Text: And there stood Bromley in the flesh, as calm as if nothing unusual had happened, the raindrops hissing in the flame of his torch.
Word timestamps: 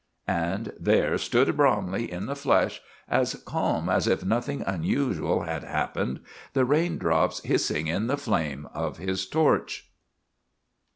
And 0.27 0.73
there 0.79 1.15
stood 1.19 1.55
Bromley 1.55 2.11
in 2.11 2.25
the 2.25 2.35
flesh, 2.35 2.81
as 3.07 3.35
calm 3.45 3.87
as 3.87 4.07
if 4.07 4.25
nothing 4.25 4.63
unusual 4.65 5.43
had 5.43 5.63
happened, 5.63 6.21
the 6.53 6.65
raindrops 6.65 7.39
hissing 7.43 7.85
in 7.85 8.07
the 8.07 8.17
flame 8.17 8.67
of 8.73 8.97
his 8.97 9.27
torch. 9.29 9.91